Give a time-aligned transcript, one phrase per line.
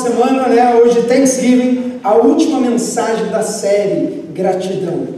[0.00, 0.74] semana, né?
[0.82, 5.08] Hoje Thanksgiving, a última mensagem da série Gratidão.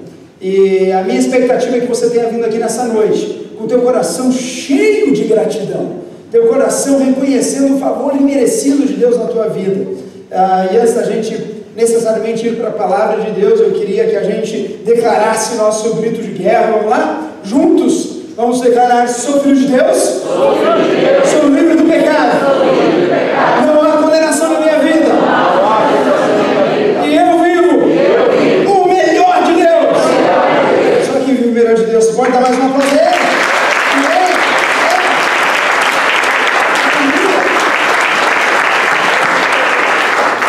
[0.40, 4.32] E a minha expectativa é que você tenha vindo aqui nessa noite com teu coração
[4.32, 9.86] cheio de gratidão, teu coração reconhecendo o favor imerecido de Deus na tua vida.
[10.32, 14.16] Ah, e antes da gente necessariamente ir para a palavra de Deus, eu queria que
[14.16, 16.72] a gente declarasse nosso grito de guerra.
[16.72, 17.30] Vamos lá?
[17.44, 20.22] Juntos, vamos declarar: sou filho de Deus,
[21.30, 23.66] Sou livre do pecado, do pecado.
[23.66, 25.06] não há condenação na minha vida,
[27.02, 27.78] e eu vivo
[28.70, 29.98] o melhor de Deus.
[31.06, 33.08] Só quem vive o melhor de Deus, pode dar mais uma aplauso a ele?
[33.94, 34.20] Amém?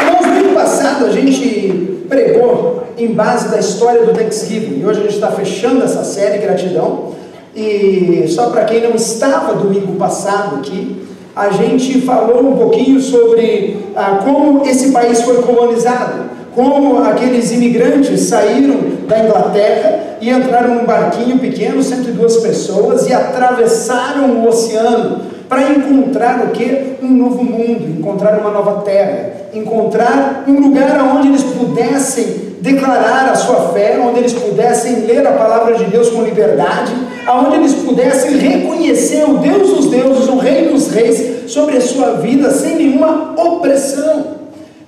[0.02, 5.00] Irmãos, no ano passado a gente pregou em base da história do Thanksgiving e hoje
[5.00, 7.14] a gente está fechando essa série Gratidão.
[7.56, 11.02] E só para quem não estava domingo passado aqui,
[11.36, 18.22] a gente falou um pouquinho sobre ah, como esse país foi colonizado, como aqueles imigrantes
[18.22, 25.72] saíram da Inglaterra e entraram num barquinho pequeno, 102 pessoas, e atravessaram o oceano para
[25.72, 26.96] encontrar o que?
[27.02, 33.36] Um novo mundo, encontrar uma nova terra, encontrar um lugar onde eles pudessem declarar a
[33.36, 36.94] sua fé, onde eles pudessem ler a palavra de Deus com liberdade,
[37.30, 42.14] onde eles pudessem reconhecer o Deus dos deuses, o Rei dos reis, sobre a sua
[42.14, 44.38] vida sem nenhuma opressão.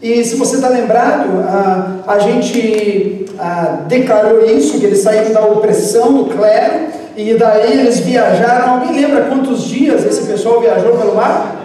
[0.01, 5.45] E se você está lembrado, a, a gente a, declarou isso, que eles saíram da
[5.45, 6.85] opressão do clero,
[7.17, 8.75] e daí eles viajaram.
[8.75, 11.61] Alguém lembra quantos dias esse pessoal viajou pelo mar?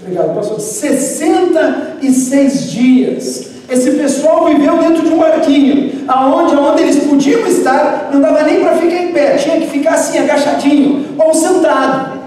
[0.00, 0.60] Obrigado, pastor.
[0.60, 3.53] 66 dias.
[3.74, 8.60] Esse pessoal viveu dentro de um barquinho, aonde, aonde eles podiam estar, não dava nem
[8.60, 12.20] para ficar em pé, tinha que ficar assim, agachadinho, ou sentado.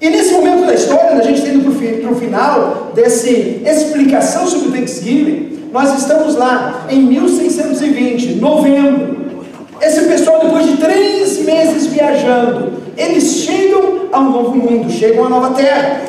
[0.00, 1.70] E nesse momento da história, a gente está indo
[2.00, 9.44] para o final desse explicação sobre o Thanksgiving, nós estamos lá em 1620, novembro.
[9.78, 15.28] Esse pessoal, depois de três meses viajando, eles chegam a um novo mundo, chegam a
[15.28, 16.00] nova terra.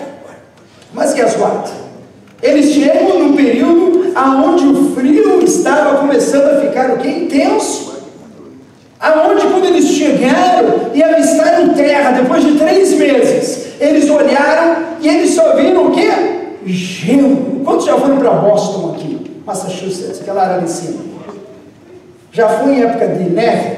[0.93, 1.84] Mas guess what?
[2.41, 7.07] Eles chegam num período aonde o frio estava começando a ficar o que?
[7.07, 7.95] Intenso.
[8.99, 15.33] Aonde quando eles chegaram e avistaram terra, depois de três meses, eles olharam e eles
[15.33, 16.09] só viram o que?
[16.65, 17.61] Gelo.
[17.63, 19.41] Quantos já foram para Boston aqui?
[19.45, 20.99] Massachusetts, aquela área ali em cima.
[22.31, 23.77] Já foi em época de neve?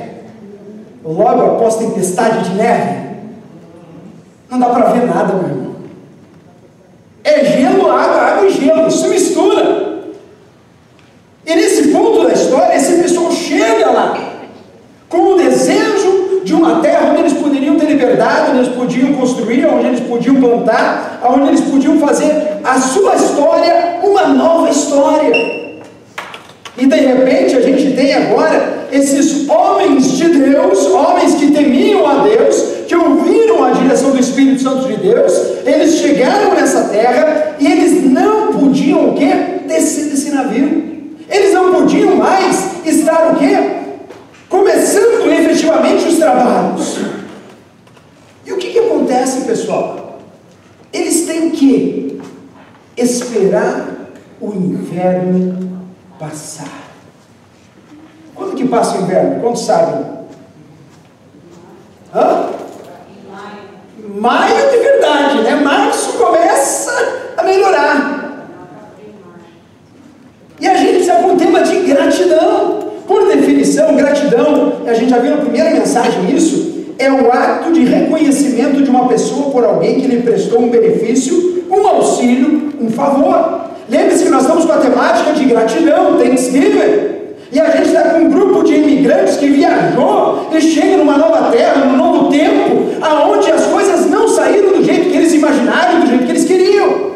[1.04, 3.08] Logo após tempestade de neve?
[4.50, 5.57] Não dá para ver nada, meu.
[7.28, 9.98] É gelo, água, água e gelo, se mistura.
[11.46, 14.18] E nesse ponto da história, esse pessoal chega lá
[15.10, 19.66] com o desejo de uma terra onde eles poderiam ter liberdade, onde eles podiam construir,
[19.66, 22.32] onde eles podiam plantar, onde eles podiam fazer
[22.64, 25.34] a sua história uma nova história.
[26.78, 32.24] E de repente a gente tem agora esses homens de Deus, homens que temiam a
[32.24, 35.34] Deus, que ouviram a direção do Espírito Santo de Deus,
[35.66, 39.62] eles chegaram nessa terra e eles não podiam o quê?
[39.68, 40.88] Descer desse navio.
[41.30, 43.56] Eles não podiam mais estar o quê?
[44.48, 47.00] Começando efetivamente os trabalhos.
[48.46, 50.22] E o que, que acontece, pessoal?
[50.94, 52.22] Eles têm que
[52.96, 55.84] esperar o inverno
[56.18, 56.88] passar.
[58.34, 59.42] Quando que passa o inverno?
[59.42, 60.06] Quantos sabem?
[62.16, 62.67] Hã?
[64.08, 65.56] Maio de verdade, né?
[65.64, 66.92] Março começa
[67.38, 68.18] a melhorar.
[70.60, 72.88] E a gente precisa com um tema de gratidão.
[73.08, 77.86] Por definição, gratidão, a gente já viu na primeira mensagem isso, é o ato de
[77.86, 83.62] reconhecimento de uma pessoa por alguém que lhe prestou um benefício, um auxílio, um favor.
[83.90, 87.18] Lembre-se que nós estamos com a temática de gratidão, Thanksgiving.
[87.50, 91.50] E a gente está com um grupo de imigrantes que viajou e chega numa nova
[91.50, 96.08] terra, num novo tempo, aonde as coisas não saíram do jeito que eles imaginaram, do
[96.08, 97.08] jeito que eles queriam.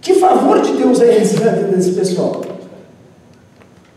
[0.00, 2.40] Que favor de Deus é esse na vida desse pessoal?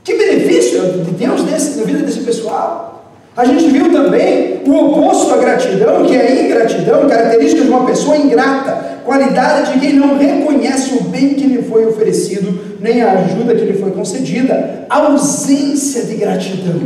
[0.03, 3.05] Que benefício de Deus nesse, na vida desse pessoal?
[3.35, 7.85] A gente viu também o oposto à gratidão, que é a ingratidão, característica de uma
[7.85, 13.13] pessoa ingrata, qualidade de quem não reconhece o bem que lhe foi oferecido, nem a
[13.13, 16.81] ajuda que lhe foi concedida, ausência de gratidão.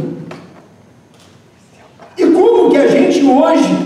[2.17, 3.77] E como que a gente hoje,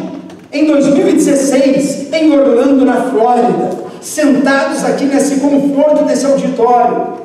[0.52, 3.70] em 2016, em Orlando, na Flórida,
[4.02, 7.22] sentados aqui nesse conforto desse auditório,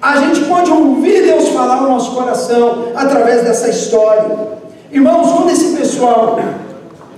[0.00, 4.56] a gente pode ouvir Deus falar no nosso coração através dessa história.
[4.92, 6.38] Irmãos, quando esse pessoal,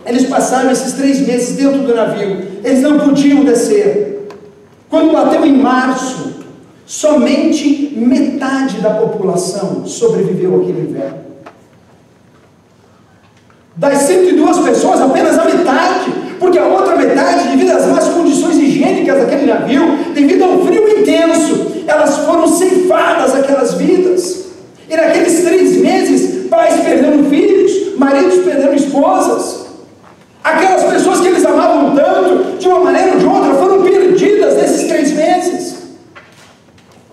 [0.06, 4.28] eles passaram esses três meses dentro do navio, eles não podiam descer.
[4.88, 6.36] Quando bateu em março,
[6.86, 11.18] somente metade da população sobreviveu aquele inverno.
[13.76, 19.18] Das 102 pessoas, apenas a metade, porque a outra metade, devido às más condições higiênicas
[19.18, 24.46] daquele navio, devido ao frio intenso, elas foram ceifadas aquelas vidas.
[24.88, 29.57] E naqueles três meses, pais perdendo filhos, maridos perdendo esposas,
[30.54, 34.88] aquelas pessoas que eles amavam tanto, de uma maneira ou de outra, foram perdidas nesses
[34.88, 35.76] três meses.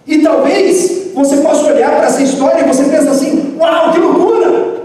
[0.07, 4.75] E talvez você possa olhar para essa história e você pensa assim: uau, que loucura!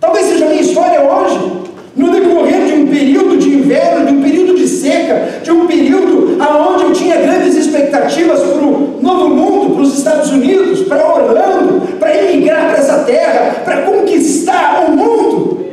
[0.00, 1.66] Talvez seja a minha história hoje.
[1.96, 6.36] No decorrer de um período de inverno, de um período de seca, de um período
[6.38, 11.96] onde eu tinha grandes expectativas para o novo mundo, para os Estados Unidos, para Orlando,
[11.98, 15.64] para emigrar para essa terra, para conquistar o mundo.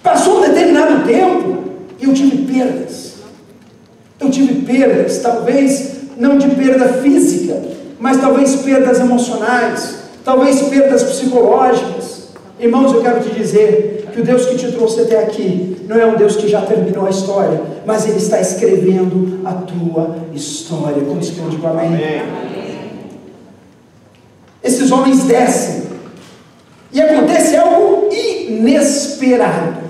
[0.00, 1.58] Passou um determinado tempo
[2.00, 3.14] e eu tive perdas.
[4.20, 7.60] Eu tive perdas, talvez não de perda física,
[8.06, 12.16] mas talvez perdas emocionais, talvez perdas psicológicas
[12.58, 16.06] Irmãos, eu quero te dizer que o Deus que te trouxe até aqui não é
[16.06, 21.04] um Deus que já terminou a história, mas Ele está escrevendo a tua história.
[21.04, 21.88] Como esconde para amém?
[21.88, 22.22] amém?
[24.62, 25.82] Esses homens descem
[26.92, 28.08] e acontece algo
[28.48, 29.80] inesperado.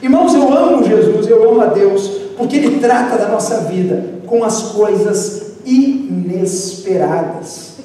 [0.00, 2.08] Irmãos, eu amo Jesus, eu amo a Deus,
[2.38, 7.76] porque Ele trata da nossa vida com as coisas inesperadas.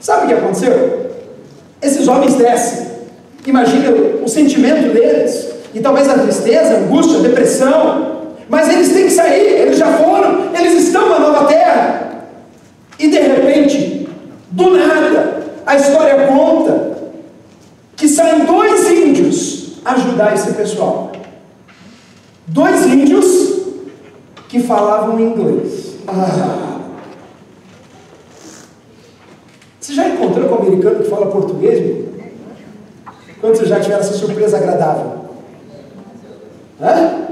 [0.00, 1.12] Sabe o que aconteceu?
[1.80, 2.92] Esses homens descem
[3.46, 3.90] Imagina
[4.24, 9.10] o sentimento deles, e talvez a tristeza, a angústia, a depressão, mas eles têm que
[9.10, 12.28] sair, eles já foram, eles estão na nova terra.
[12.98, 14.08] E de repente,
[14.50, 16.92] do nada, a história conta
[17.96, 21.10] que saem dois índios ajudar esse pessoal.
[22.46, 23.62] Dois índios
[24.48, 25.94] que falavam inglês.
[26.06, 26.71] Ah.
[29.82, 31.80] Você já encontrou com um americano que fala português?
[31.80, 32.12] Meu?
[33.42, 35.14] Quantos já tiveram essa surpresa agradável?
[36.80, 37.22] Hã?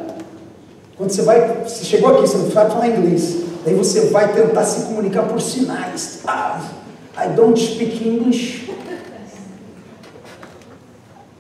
[0.97, 4.65] Quando você vai, você chegou aqui, você não sabe falar inglês, daí você vai tentar
[4.65, 6.23] se comunicar por sinais.
[6.27, 6.61] Ah,
[7.17, 8.69] I don't speak English.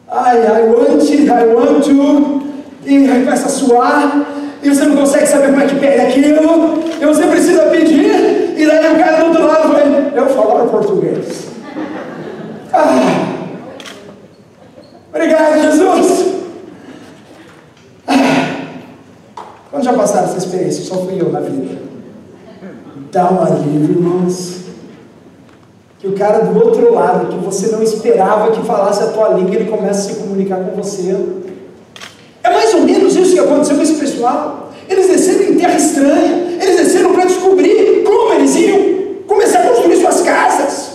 [0.08, 2.42] I, I want it, I want to.
[2.86, 4.26] E começa a suar,
[4.62, 8.66] e você não consegue saber como é que pega aquilo, e você precisa pedir, e
[8.66, 11.48] daí o cara do outro lado vai, eu falar português.
[12.72, 13.30] Ah,
[15.12, 16.34] Obrigado, Jesus.
[19.70, 20.78] Quando já passaram essa experiência?
[20.90, 21.78] Só fui eu na vida.
[23.12, 24.56] Dá um alívio, irmãos.
[26.00, 29.54] Que o cara do outro lado, que você não esperava que falasse a tua língua,
[29.54, 31.14] ele começa a se comunicar com você.
[32.42, 34.72] É mais ou menos isso que aconteceu com esse pessoal.
[34.88, 36.58] Eles desceram em terra estranha.
[36.60, 38.80] Eles desceram para descobrir como eles iam
[39.28, 40.90] começar a construir suas casas.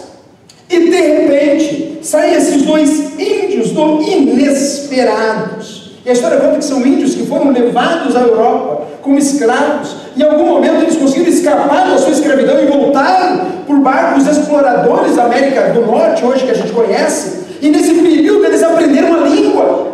[0.69, 5.74] E de repente, saem esses dois índios do inesperados.
[6.05, 10.21] E a história conta que são índios que foram levados à Europa como escravos, em
[10.21, 15.69] algum momento eles conseguiram escapar da sua escravidão e voltaram por barcos exploradores da América
[15.73, 19.85] do Norte, hoje que a gente conhece, e nesse período eles aprenderam a língua.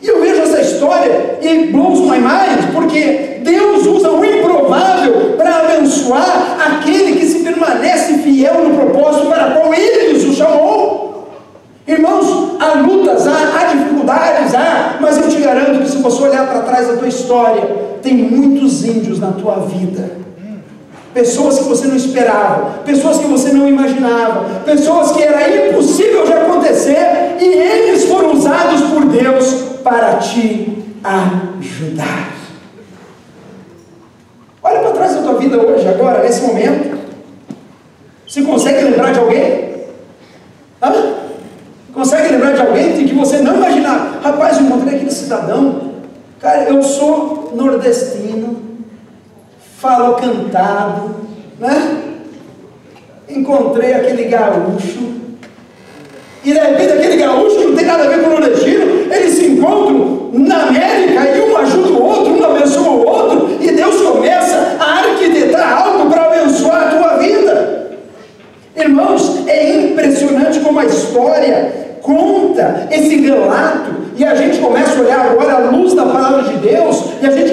[0.00, 5.56] E eu vejo essa história e blows my mind, porque Deus usa o improvável para
[5.56, 10.99] abençoar aquele que se permanece fiel no propósito para qual Ele nos chamou.
[11.86, 16.46] Irmãos, há lutas, há, há dificuldades, há, mas eu te garanto que se você olhar
[16.46, 17.62] para trás da tua história,
[18.02, 20.18] tem muitos índios na tua vida.
[21.12, 26.32] Pessoas que você não esperava, pessoas que você não imaginava, pessoas que era impossível de
[26.32, 32.30] acontecer e eles foram usados por Deus para te ajudar.
[34.62, 37.00] Olha para trás da tua vida hoje, agora, nesse momento.
[38.28, 39.70] Você consegue lembrar de alguém?
[40.80, 41.19] Hã?
[42.00, 44.20] Consegue lembrar de alguém que você não imaginava?
[44.22, 45.90] Rapaz, eu encontrei aquele cidadão.
[46.40, 48.56] Cara, eu sou nordestino,
[49.76, 51.14] falo cantado,
[51.58, 51.98] né?
[53.28, 55.12] Encontrei aquele gaúcho.
[56.42, 59.46] E de repente aquele gaúcho não tem nada a ver com o nordestino, eles se
[59.48, 64.78] encontram na América e um ajuda o outro, um abençoa o outro, e Deus começa
[64.80, 67.90] a arquitetar algo para abençoar a tua vida.
[68.74, 75.20] Irmãos, é impressionante como a história conta esse relato e a gente começa a olhar
[75.30, 77.50] agora a luz da palavra de Deus e a gente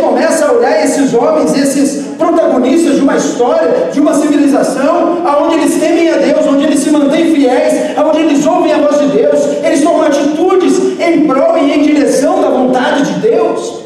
[0.98, 6.46] esses homens, esses protagonistas de uma história, de uma civilização, aonde eles temem a Deus,
[6.48, 11.00] onde eles se mantêm fiéis, aonde eles ouvem a voz de Deus, eles tomam atitudes
[11.00, 13.84] em prol e em direção da vontade de Deus.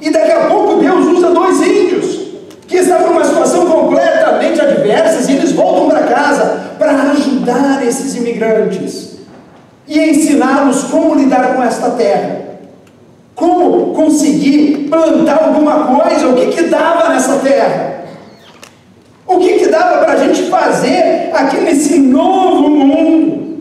[0.00, 2.20] E daqui a pouco Deus usa dois índios
[2.66, 9.19] que estavam numa situação completamente adversa e eles voltam para casa para ajudar esses imigrantes
[9.90, 12.42] e ensiná-los como lidar com esta terra.
[13.34, 18.04] Como conseguir plantar alguma coisa, o que, que dava nessa terra?
[19.26, 23.58] O que, que dava para a gente fazer aqui nesse novo mundo?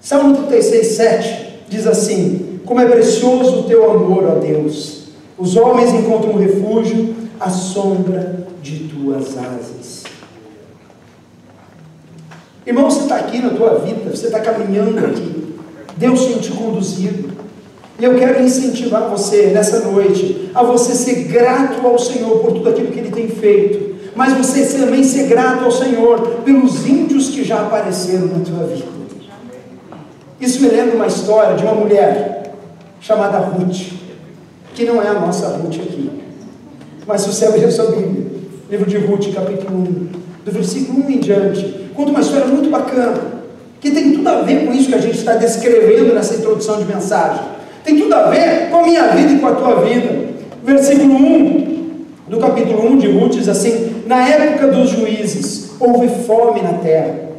[0.00, 5.08] Salmo 36, 7 diz assim: Como é precioso o teu amor, ó Deus!
[5.36, 9.81] Os homens encontram refúgio à sombra de tuas asas.
[12.66, 15.54] Irmão, você está aqui na tua vida, você está caminhando aqui.
[15.96, 17.30] Deus tem te conduzido.
[17.98, 22.68] E eu quero incentivar você nessa noite a você ser grato ao Senhor por tudo
[22.68, 27.44] aquilo que Ele tem feito, mas você também ser grato ao Senhor pelos índios que
[27.44, 28.86] já apareceram na tua vida.
[30.40, 32.54] Isso me lembra uma história de uma mulher
[33.00, 33.92] chamada Ruth,
[34.74, 36.10] que não é a nossa Ruth aqui.
[37.06, 38.26] Mas se você abrir a sua Bíblia,
[38.70, 39.84] livro de Ruth, capítulo 1,
[40.44, 43.14] do versículo 1 em diante, conta uma história muito bacana,
[43.80, 46.84] que tem tudo a ver com isso que a gente está descrevendo nessa introdução de
[46.84, 47.42] mensagem.
[47.84, 50.32] Tem tudo a ver com a minha vida e com a tua vida.
[50.62, 51.72] Versículo 1
[52.28, 57.32] do capítulo 1 de Ruth diz assim: Na época dos juízes houve fome na terra.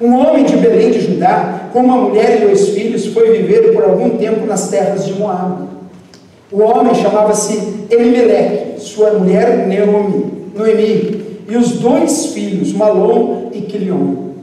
[0.00, 3.84] Um homem de Belém de Judá, com uma mulher e dois filhos, foi viver por
[3.84, 5.68] algum tempo nas terras de Moab.
[6.50, 11.13] O homem chamava-se Elimeleque, sua mulher Neomi, Noemi,
[11.48, 14.34] e os dois filhos, Malom e Quilion.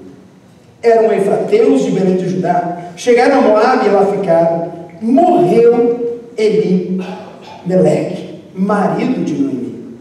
[0.82, 2.92] Eram efrateus de Belém de Judá.
[2.96, 7.02] Chegaram a Moab e lá ficaram morreu Eli
[7.66, 9.98] Meleque, marido de Noemi.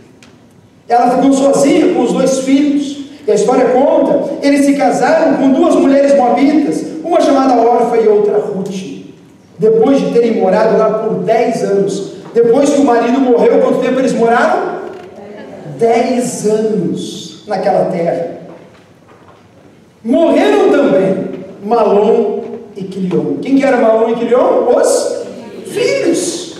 [0.88, 3.00] Ela ficou sozinha com os dois filhos.
[3.26, 8.08] E a história conta, eles se casaram com duas mulheres moabitas, uma chamada Orfa e
[8.08, 9.04] outra Ruth.
[9.58, 13.98] Depois de terem morado lá por 10 anos, depois que o marido morreu, quanto tempo
[13.98, 14.79] eles moraram?
[15.80, 18.38] 10 anos naquela terra.
[20.04, 21.30] Morreram também
[21.64, 22.40] Malom
[22.76, 23.38] e Quilion.
[23.40, 24.68] Quem que era Malom e Quilion?
[24.76, 25.24] Os
[25.66, 26.58] filhos.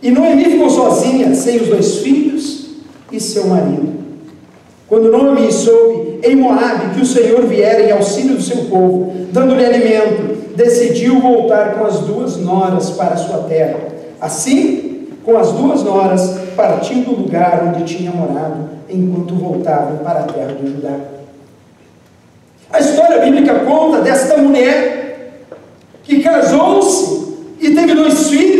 [0.00, 2.66] E Noemi ficou sozinha, sem os dois filhos
[3.10, 3.94] e seu marido.
[4.86, 9.64] Quando Noemi soube em Moabe que o Senhor viera em auxílio do seu povo, dando-lhe
[9.64, 13.80] alimento, decidiu voltar com as duas noras para sua terra.
[14.20, 14.93] Assim,
[15.24, 20.52] com as duas noras, partiu do lugar onde tinha morado, enquanto voltavam para a terra
[20.52, 20.98] de Judá.
[22.70, 25.44] A história bíblica conta desta mulher
[26.02, 28.53] que casou-se e teve dois filhos,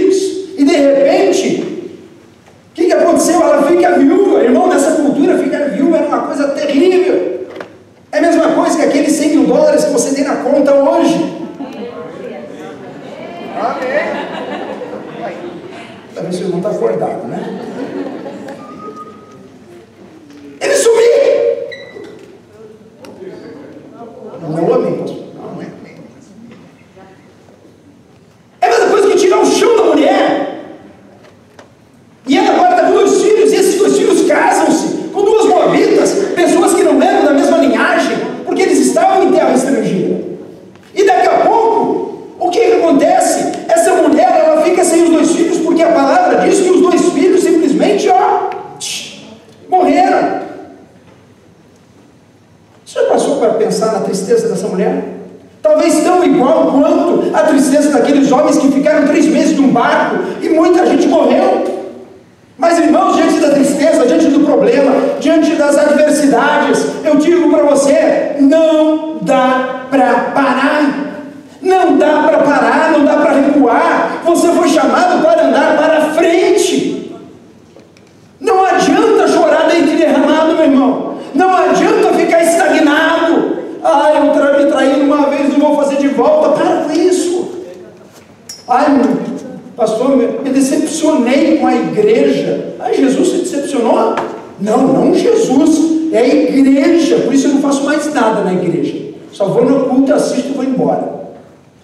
[94.64, 98.94] Não, não Jesus, é a igreja, por isso eu não faço mais nada na igreja.
[99.30, 101.12] Só vou no culto, assisto e vou embora.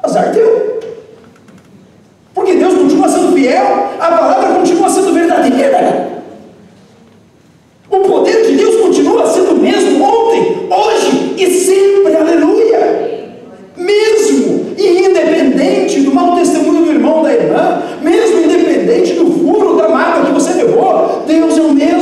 [0.03, 0.81] Azar teu.
[2.35, 6.23] Porque Deus continua sendo fiel, a palavra continua sendo verdadeira.
[7.91, 13.35] O poder de Deus continua sendo o mesmo ontem, hoje e sempre, aleluia.
[13.77, 19.89] Mesmo e independente do mau testemunho do irmão da irmã, mesmo independente do furo da
[19.89, 22.00] mágoa que você levou, Deus é o mesmo.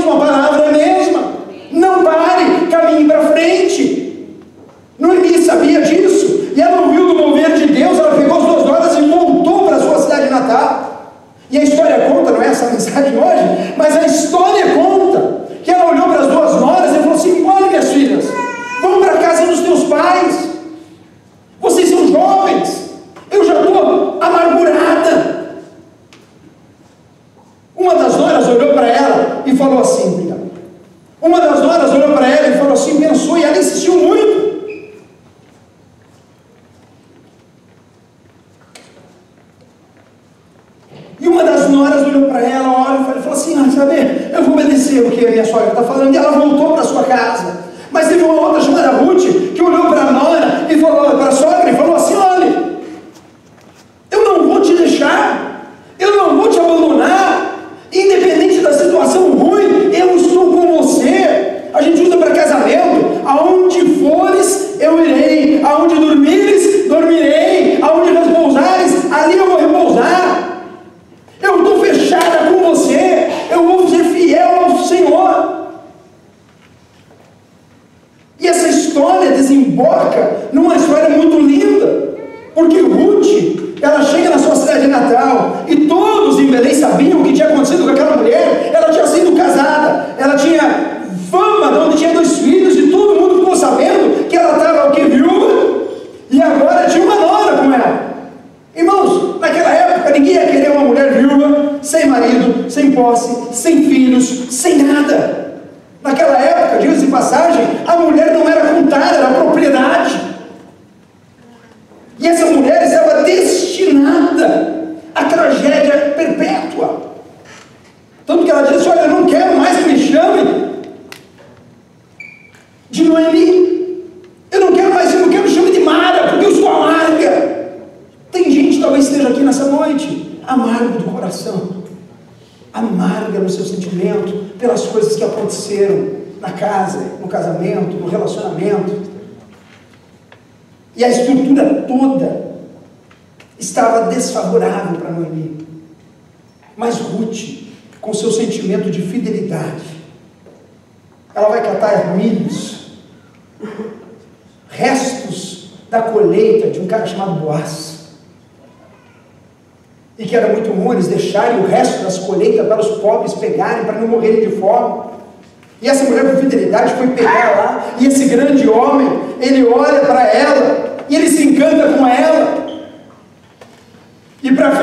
[5.08, 8.98] Noemi sabia disso, e ela ouviu do mover de Deus, ela pegou as duas noras
[8.98, 11.14] e voltou para a sua cidade natal.
[11.50, 14.87] E a história conta, não é essa mensagem hoje, mas a história conta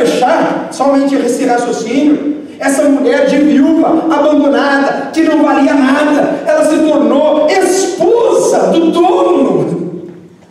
[0.05, 6.77] fechar, somente esse raciocínio, essa mulher de viúva, abandonada, que não valia nada, ela se
[6.77, 10.05] tornou esposa do dono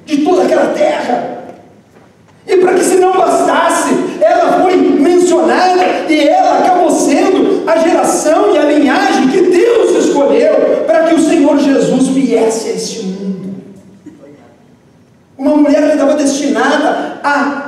[0.05, 1.45] de toda aquela terra.
[2.47, 8.55] E para que se não bastasse, ela foi mencionada e ela acabou sendo a geração
[8.55, 13.55] e a linhagem que Deus escolheu para que o Senhor Jesus viesse a este mundo.
[15.39, 17.64] Uma mulher que estava destinada a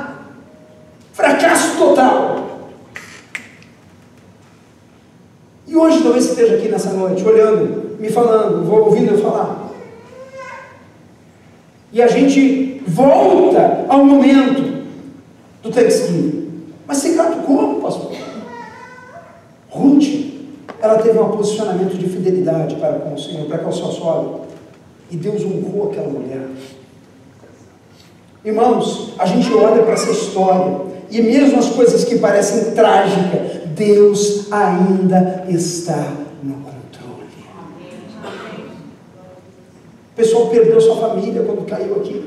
[5.77, 9.69] Hoje talvez você esteja aqui nessa noite, olhando, me falando, vou ouvindo eu falar.
[11.93, 14.85] E a gente volta ao momento
[15.61, 16.63] do Thanksgiving.
[16.87, 18.11] Mas sem gato como, pastor?
[19.69, 20.03] Ruth,
[20.81, 24.41] ela teve um posicionamento de fidelidade para com o Senhor, para com a sua sogra.
[25.11, 26.47] E Deus honrou aquela mulher.
[28.43, 34.51] Irmãos, a gente olha para essa história, e mesmo as coisas que parecem trágicas, Deus
[34.51, 36.13] ainda está
[36.43, 37.27] no controle.
[40.11, 42.25] O pessoal perdeu sua família quando caiu aqui.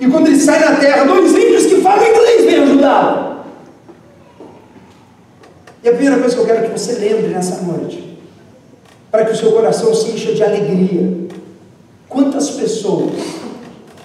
[0.00, 3.42] E quando ele sai na terra, dois índios que falam inglês vêm ajudá-lo.
[5.82, 8.18] E a primeira coisa que eu quero que você lembre nessa noite,
[9.10, 11.28] para que o seu coração se encha de alegria.
[12.08, 13.12] Quantas pessoas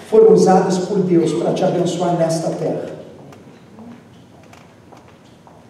[0.09, 2.96] foram usadas por Deus para te abençoar nesta terra?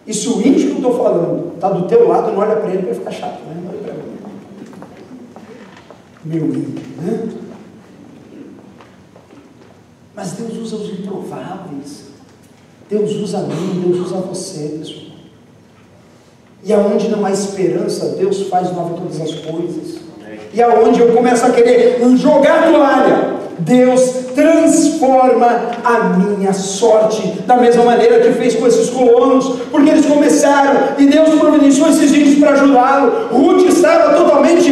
[0.08, 2.70] E se o índio que eu estou falando está do teu lado, não olha para
[2.70, 3.62] ele para ficar chato, né?
[3.68, 4.16] Olha para mim.
[6.24, 7.28] Meu índio, né?
[10.16, 12.06] Mas Deus usa os improváveis.
[12.88, 15.18] Deus usa a mim, Deus usa você, pessoal.
[16.64, 19.98] E aonde não há esperança, Deus faz nova todas as coisas.
[20.54, 24.00] E aonde eu começo a querer jogar toalha, Deus
[24.34, 25.46] transforma
[25.84, 31.06] a minha sorte, da mesma maneira que fez com esses colonos, porque eles começaram e
[31.06, 33.28] Deus providenciou esses índios para ajudá-lo.
[33.32, 34.70] Ruth estava totalmente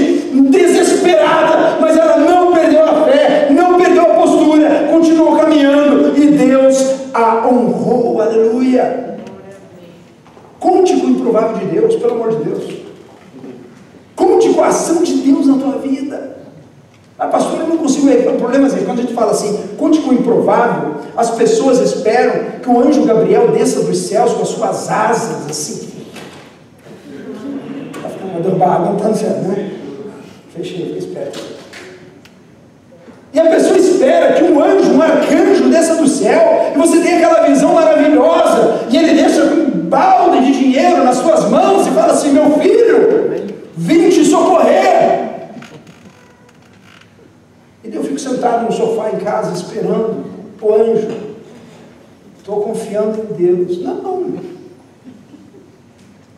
[0.50, 6.94] desesperada, mas ela não perdeu a fé, não perdeu a postura, continuou caminhando e Deus
[7.12, 8.20] a honrou.
[8.20, 9.16] Aleluia!
[10.60, 12.64] Conte com o improvável de Deus, pelo amor de Deus.
[14.14, 16.35] Conte com a ação de Deus na tua vida.
[17.18, 18.08] Ah, pastor, eu não consigo.
[18.08, 22.60] O problema é quando a gente fala assim, conte com o improvável, as pessoas esperam
[22.62, 25.88] que o anjo Gabriel desça dos céus com as suas asas, assim.
[27.96, 29.70] Está ficando mandando barra, não está dizendo, né?
[30.54, 31.40] Fechei, fica esperto.
[33.32, 37.16] E a pessoa espera que um anjo, um arcanjo desça do céu, e você tem
[37.16, 42.12] aquela visão maravilhosa, e ele deixa um balde de dinheiro nas suas mãos e fala
[42.12, 45.15] assim: meu filho, vim te socorrer.
[47.90, 50.24] E eu fico sentado no sofá em casa esperando
[50.60, 51.08] o anjo.
[52.38, 53.82] Estou confiando em Deus.
[53.82, 54.34] Não.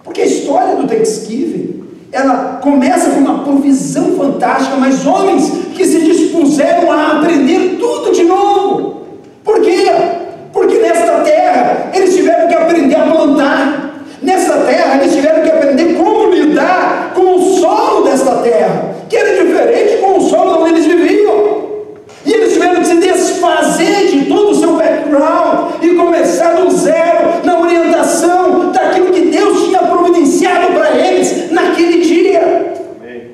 [0.05, 6.01] Porque a história do Thanksgiving, ela começa com uma provisão fantástica, mas homens que se
[6.01, 9.03] dispuseram a aprender tudo de novo.
[9.45, 9.85] Por quê?
[23.29, 29.65] desfazer de todo o seu background e começar do zero na orientação daquilo que Deus
[29.65, 32.75] tinha providenciado para eles naquele dia.
[32.99, 33.31] Amém.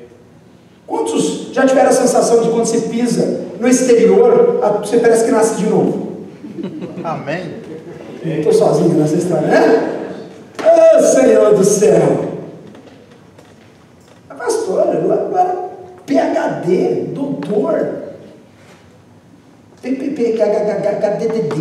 [0.86, 5.56] Quantos já tiveram a sensação de quando você pisa no exterior, você parece que nasce
[5.56, 6.18] de novo?
[7.02, 7.64] Amém.
[8.24, 9.90] Estou sozinho nessa história, né?
[10.64, 12.34] Oh, Senhor do céu!
[14.30, 15.68] É a pastora, é agora
[16.06, 18.03] PHD, doutor,
[19.84, 21.60] PPP, KKKK, DDD.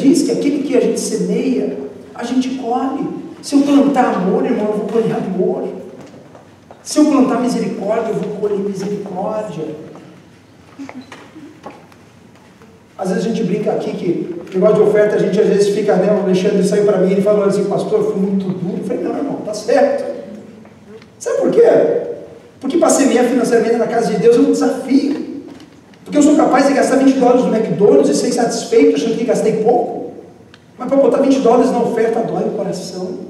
[0.00, 1.78] Diz que aquele que a gente semeia,
[2.14, 3.08] a gente colhe.
[3.42, 5.68] Se eu plantar amor, irmão, eu vou colher amor.
[6.82, 9.64] Se eu plantar misericórdia, eu vou colher misericórdia.
[12.98, 15.96] Às vezes a gente brinca aqui que negócio de oferta, a gente às vezes fica,
[15.96, 16.12] né?
[16.12, 18.78] O Alexandre saiu para mim e falou assim, pastor, foi muito duro.
[18.78, 20.04] Eu falei, não, irmão, tá certo.
[21.18, 21.62] Sabe por quê?
[22.60, 25.09] Porque para semear financeiramente na casa de Deus é um desafio.
[26.10, 29.22] Porque eu sou capaz de gastar 20 dólares no McDonald's e ser satisfeito, achando que
[29.22, 30.10] gastei pouco.
[30.76, 33.20] Mas para botar 20 dólares na oferta dói o coração.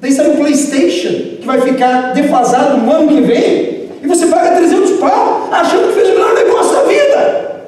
[0.00, 4.52] Daí sai o PlayStation, que vai ficar defasado no ano que vem, e você paga
[4.52, 7.66] 300 pau, achando que fez o melhor negócio da vida,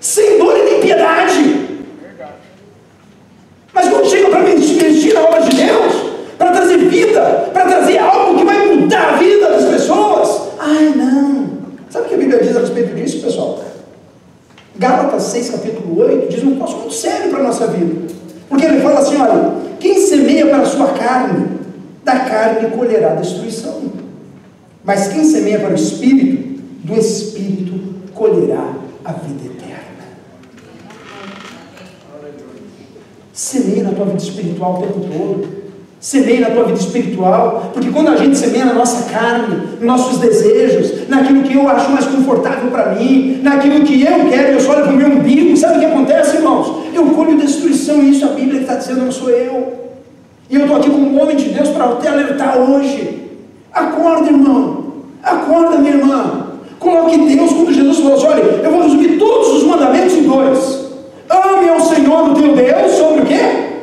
[0.00, 1.68] sem dor e nem piedade.
[3.72, 5.94] Mas quando chega para investir na obra de Deus,
[6.36, 8.09] para trazer vida, para trazer algo
[12.30, 13.60] Bíblia diz a respeito disso, pessoal?
[14.76, 18.08] Gálatas 6, capítulo 8, diz um negócio muito sério para a nossa vida.
[18.48, 21.48] Porque ele fala assim: olha, quem semeia para a sua carne,
[22.04, 23.90] da carne colherá destruição.
[24.84, 27.80] Mas quem semeia para o espírito, do espírito
[28.14, 29.80] colherá a vida eterna.
[33.32, 35.59] Semeia na tua vida espiritual o tempo todo.
[36.00, 40.16] Semeia na tua vida espiritual, porque quando a gente semeia na nossa carne, nos nossos
[40.18, 44.72] desejos, naquilo que eu acho mais confortável para mim, naquilo que eu quero, eu só
[44.72, 46.86] olho para o meu umbigo, sabe o que acontece, irmãos?
[46.94, 49.90] Eu colho destruição, e isso a Bíblia está dizendo, não sou eu.
[50.48, 53.28] E eu estou aqui como homem de Deus para te alertar hoje.
[53.70, 54.84] Acorda, irmão.
[55.22, 56.46] Acorda, minha irmã.
[56.78, 60.80] Coloque Deus, quando Jesus falou assim, olha, eu vou resumir todos os mandamentos em dois.
[61.28, 63.38] Ame ao Senhor, o teu Deus, sobre o quê?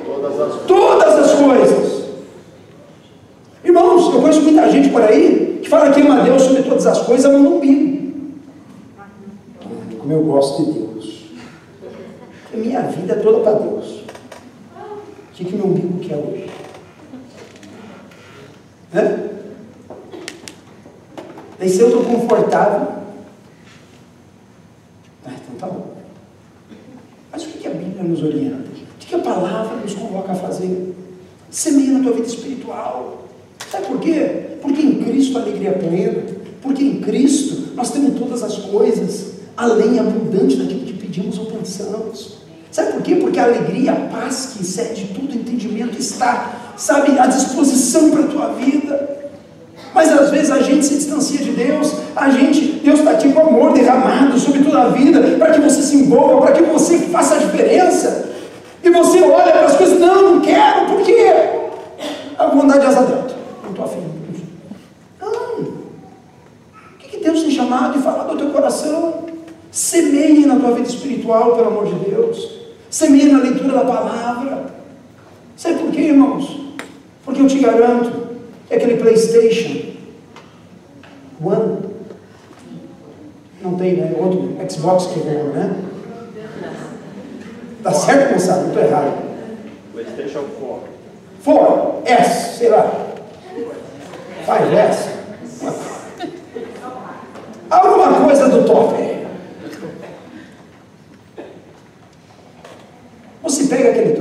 [0.05, 1.97] Todas as Todas as coisas.
[3.63, 6.63] Irmãos, eu conheço muita gente por aí que fala que ama a Deus sobre
[7.17, 8.07] as coisas, ama no umbigo.
[9.99, 11.25] Como eu gosto de Deus.
[12.53, 13.87] A minha vida é toda para Deus.
[13.87, 16.49] O que, que meu umbigo quer hoje?
[18.93, 19.29] Né?
[21.59, 22.87] Daí se eu estou confortável.
[25.25, 25.97] Ah, então tá bom.
[27.31, 28.69] Mas o que, que a Bíblia nos orienta?
[28.69, 30.95] O que, que a palavra nos convoca a fazer?
[31.49, 33.25] Semeia na tua vida espiritual.
[33.69, 34.57] Sabe por quê?
[34.61, 36.37] Porque em Cristo a alegria é plena.
[36.61, 42.37] Porque em Cristo nós temos todas as coisas, além abundante daquilo que pedimos ou pensamos.
[42.71, 43.15] Sabe por quê?
[43.37, 48.27] Porque a alegria, a paz que excede tudo entendimento está, sabe, à disposição para a
[48.27, 49.17] tua vida.
[49.93, 53.41] Mas às vezes a gente se distancia de Deus, a gente, Deus está aqui com
[53.41, 57.35] amor derramado sobre toda a vida, para que você se envolva, para que você faça
[57.35, 58.27] a diferença.
[58.83, 61.31] E você olha para as coisas, não, não quero, por quê?
[62.39, 64.03] A vontade de asa delta, não estou afim.
[65.21, 65.59] Não.
[65.61, 69.25] O que, que Deus tem chamado e falado ao teu coração?
[69.71, 72.56] Semeie na tua vida espiritual, pelo amor de Deus.
[72.89, 74.65] Semeie na leitura da palavra.
[75.55, 76.61] Sabe por quê, irmãos?
[77.25, 79.97] Porque eu te garanto que aquele Playstation
[81.43, 81.79] One
[83.61, 84.15] não tem, né?
[84.17, 85.75] Outro Xbox que é né?
[87.83, 88.61] Tá certo, moçada?
[88.61, 89.27] Não estou errado.
[89.93, 90.87] PlayStation 4.
[91.41, 92.91] For, S, sei lá.
[94.45, 95.09] Five S.
[97.69, 99.07] Alguma coisa do top.
[103.43, 103.63] Você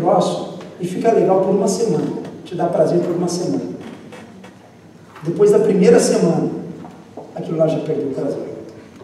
[0.07, 2.07] troço e fica legal por uma semana.
[2.45, 3.77] Te dá prazer por uma semana.
[5.23, 6.49] Depois da primeira semana,
[7.35, 8.47] aquilo lá já perdeu o prazer.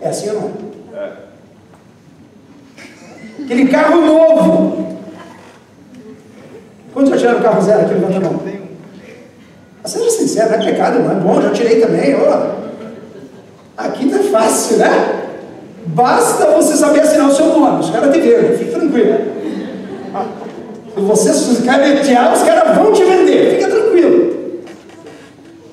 [0.00, 0.50] É assim ou não
[0.94, 1.12] é?
[3.42, 4.96] Aquele carro novo.
[6.94, 7.94] Quantos já tiraram o carro zero aqui?
[7.94, 8.40] Levanta a mão.
[9.82, 12.14] Ah, Seja sincero, não é pecado, não é bom, já tirei também.
[12.14, 12.62] Ó.
[13.76, 15.22] Aqui tá fácil, né?
[15.86, 19.41] Basta você saber assinar o seu nome, os caras te fique tranquilo.
[21.02, 24.62] Se você se canetear, os caras vão te vender, fica tranquilo.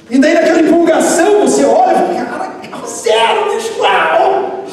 [0.09, 4.63] E daí naquela empolgação, você olha e cara, carro zero, bicho, uau!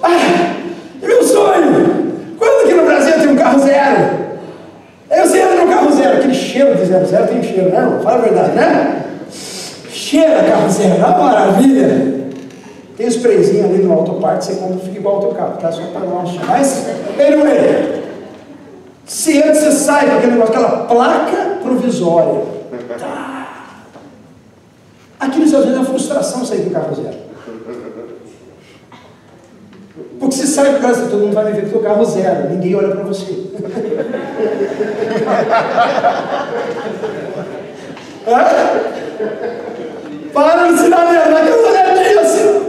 [0.00, 0.54] Ah,
[1.02, 2.12] é meu sonho!
[2.38, 4.10] Quando aqui no Brasil tem um carro zero?
[5.10, 7.98] Eu zero no carro zero, aquele cheiro de zero zero tem cheiro, né?
[8.00, 9.04] Fala a verdade, né?
[9.90, 12.18] Cheira carro zero, uma maravilha!
[12.96, 15.72] Tem um sprayzinho ali no autoparte, você compra, fica igual ao teu carro, tá?
[15.72, 16.46] Só para não achar.
[16.46, 16.86] Mas,
[17.18, 18.07] anyway,
[19.08, 22.44] se antes você sai com aquele negócio, aquela placa provisória,
[22.98, 23.86] tá.
[25.18, 27.16] Aqui nos Estados Unidos é uma frustração sair com carro zero.
[30.20, 32.76] Porque se sai do carro, todo mundo vai me ver com o carro zero, ninguém
[32.76, 33.32] olha para você.
[38.28, 38.44] Hã?
[40.32, 42.68] Para de sinal mesmo, aquela olhadinha assim.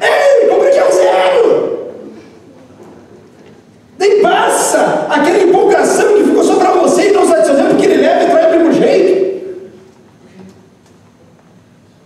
[0.00, 1.92] Ei, comprei carro zero!
[3.98, 8.24] Nem passa aquela empolgação que ficou só para você e não satisfazer porque ele leva
[8.24, 9.18] e traz do mesmo jeito.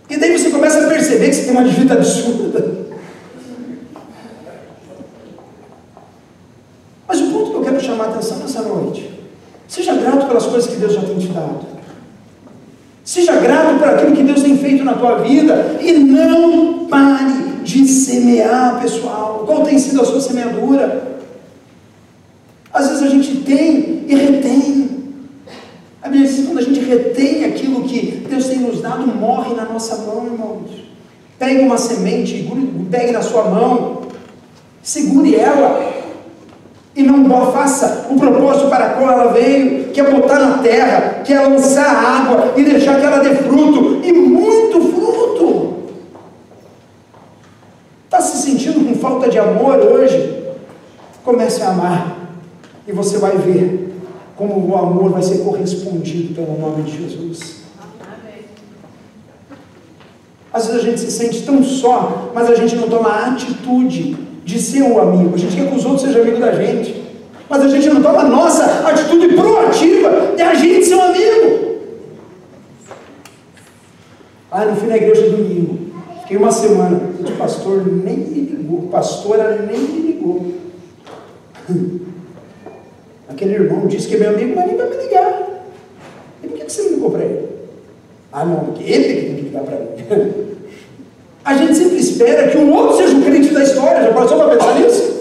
[0.09, 2.83] E daí você começa a perceber que você tem uma dívida absurda.
[7.07, 9.11] Mas o ponto que eu quero chamar a atenção nessa noite,
[9.67, 11.73] seja grato pelas coisas que Deus já tem te dado.
[13.03, 17.85] Seja grato por aquilo que Deus tem feito na tua vida e não pare de
[17.85, 19.43] semear, pessoal.
[19.45, 21.19] Qual tem sido a sua semeadura?
[22.73, 24.89] Às vezes a gente tem e retém.
[26.01, 29.53] A Bíblia diz que quando a gente retém aquilo que Deus tem nos dado, morre
[29.53, 30.71] na nossa mão, irmãos.
[31.37, 32.49] Pegue uma semente,
[32.89, 34.03] pegue na sua mão,
[34.81, 35.93] segure ela
[36.95, 41.33] e não faça o propósito para qual ela veio, que é botar na terra, que
[41.33, 45.73] é lançar água e deixar que ela dê fruto, e muito fruto.
[48.05, 50.43] Está se sentindo com falta de amor hoje?
[51.23, 52.17] Comece a amar,
[52.87, 53.91] e você vai ver
[54.35, 57.63] como o amor vai ser correspondido pelo nome de Jesus.
[60.51, 64.15] Às vezes a gente se sente tão só, mas a gente não toma a atitude
[64.43, 65.35] de ser o amigo.
[65.35, 67.03] A gente quer que os outros sejam amigos da gente.
[67.49, 71.63] Mas a gente não toma a nossa atitude proativa de a gente ser um amigo.
[74.51, 75.91] Ah, não fui na igreja domingo.
[76.21, 77.01] Fiquei uma semana.
[77.19, 78.87] O pastor nem me ligou.
[78.89, 80.53] Pastora nem me ligou.
[83.29, 85.63] Aquele irmão disse que é meu amigo, mas nem vai me ligar.
[86.43, 87.49] E por que você não ligou para ele?
[88.31, 90.43] Ah, não, porque ele que tem que ligar para mim.
[91.45, 94.03] A gente sempre espera que o outro seja o crente da história.
[94.03, 95.13] Já passou para pensar nisso?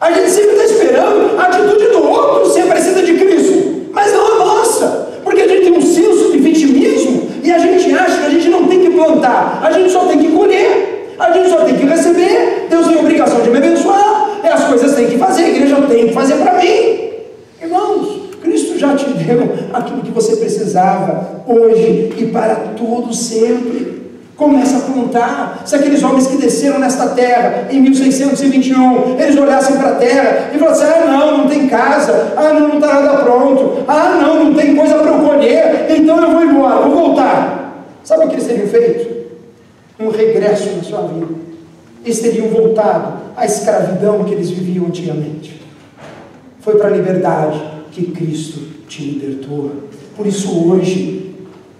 [0.00, 4.26] A gente sempre está esperando a atitude do outro ser parecida de Cristo, mas não
[4.26, 8.26] a nossa, porque a gente tem um senso de vitimismo e a gente acha que
[8.26, 11.64] a gente não tem que plantar, a gente só tem que colher, a gente só
[11.64, 12.66] tem que receber.
[12.68, 15.76] Deus tem a obrigação de me abençoar, e as coisas tem que fazer, a igreja
[15.88, 17.10] tem que fazer para mim.
[17.62, 24.02] Irmãos, Cristo já te deu aquilo que você precisava hoje e para todo sempre.
[25.14, 25.62] Plantar.
[25.64, 30.58] Se aqueles homens que desceram nesta terra em 1621, eles olhassem para a terra e
[30.58, 34.54] falassem: ah, não, não tem casa, ah, não, não está nada pronto, ah, não, não
[34.54, 37.86] tem coisa para eu colher, então eu vou embora, vou voltar.
[38.02, 39.14] Sabe o que eles teriam feito?
[40.00, 41.32] Um regresso na sua vida.
[42.04, 45.62] Eles teriam voltado à escravidão que eles viviam antigamente.
[46.60, 47.62] Foi para a liberdade
[47.92, 49.70] que Cristo te libertou.
[50.16, 51.23] Por isso, hoje,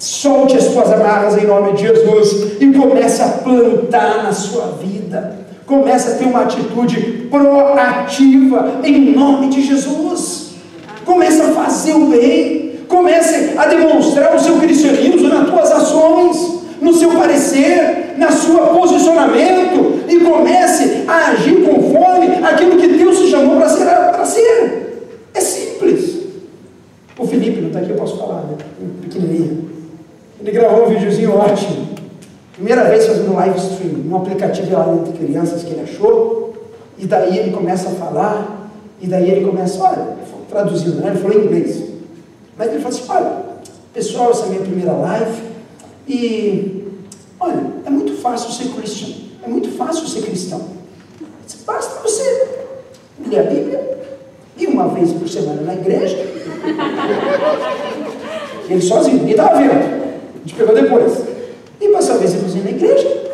[0.05, 5.39] Solte as suas amarras em nome de Jesus e comece a plantar na sua vida.
[5.65, 10.57] Comece a ter uma atitude proativa em nome de Jesus.
[11.07, 12.81] Comece a fazer o bem.
[12.87, 20.05] Comece a demonstrar o seu cristianismo nas tuas ações, no seu parecer, na sua posicionamento
[20.07, 23.87] e comece a agir conforme aquilo que Deus te chamou para ser,
[24.27, 25.09] ser.
[25.33, 26.19] É simples.
[27.19, 28.59] O Felipe não está aqui, eu posso falar, né?
[29.01, 29.74] Pequenininho.
[30.41, 31.95] Ele gravou um videozinho ótimo.
[32.53, 36.55] Primeira vez fazendo live stream, um aplicativo lá de crianças que ele achou.
[36.97, 38.71] E daí ele começa a falar.
[39.01, 40.17] E daí ele começa, olha,
[40.49, 41.09] traduzindo, né?
[41.11, 41.83] Ele falou em inglês.
[42.57, 43.45] Mas ele fala assim, olha,
[43.93, 45.43] pessoal, essa é a minha primeira live.
[46.07, 46.85] E,
[47.41, 49.15] olha, é muito fácil ser cristão.
[49.43, 50.61] É muito fácil ser cristão.
[51.67, 52.49] Basta você
[53.27, 53.99] ler a Bíblia.
[54.57, 56.17] E uma vez por semana na igreja.
[58.69, 59.94] Ele sozinho, ninguém estava vendo.
[60.45, 61.23] A gente pegou depois.
[61.81, 63.25] E passou a inclusive na igreja.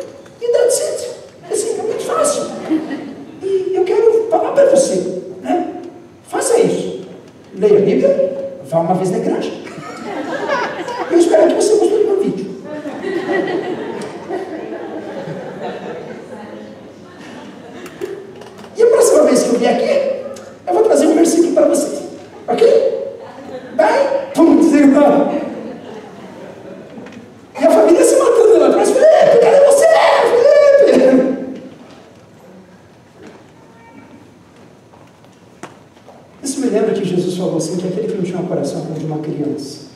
[37.61, 39.91] assim que aquele que não tinha um coração como de uma criança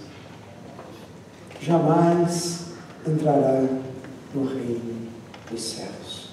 [1.59, 2.66] jamais
[3.07, 3.63] entrará
[4.34, 5.09] no reino
[5.49, 6.30] dos céus.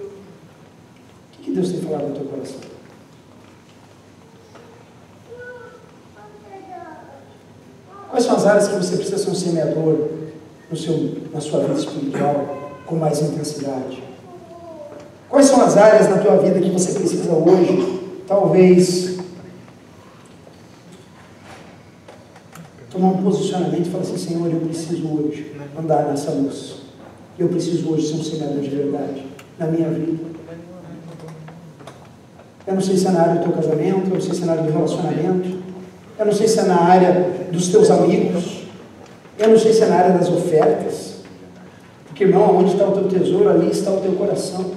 [0.00, 2.60] O que Deus tem falado no teu coração?
[8.10, 10.08] Quais são as áreas que você precisa ser um semeador
[10.70, 14.02] no seu, na sua vida espiritual com mais intensidade?
[15.28, 19.18] Quais são as áreas na tua vida que você precisa hoje, talvez,
[22.90, 26.76] tomar um posicionamento e falar assim, Senhor, eu preciso hoje andar nessa luz.
[27.38, 29.26] Eu preciso hoje ser um semeador de verdade
[29.58, 30.24] na minha vida.
[32.66, 34.46] Eu não sei se é na área do teu casamento, eu não sei se é
[34.46, 35.58] na área do relacionamento,
[36.18, 38.65] eu não sei se é na área dos teus amigos,
[39.38, 41.16] eu não sei se é na área das ofertas.
[42.06, 44.72] Porque, irmão, onde está o teu tesouro, ali está o teu coração.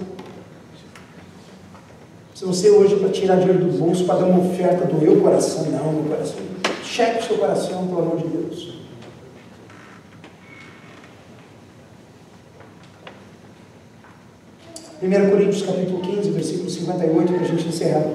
[2.35, 5.65] Se você hoje, para tirar dinheiro do bolso, para dar uma oferta do meu coração,
[5.65, 6.37] não, meu coração.
[6.83, 8.79] Cheque o seu coração, pelo amor de Deus.
[14.99, 18.05] Primeiro Coríntios capítulo 15, versículo 58, para a gente encerrar.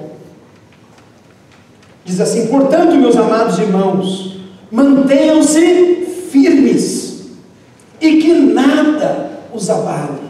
[2.03, 4.37] Diz assim: Portanto, meus amados irmãos,
[4.71, 6.04] mantenham-se
[8.05, 10.25] e que nada os abale.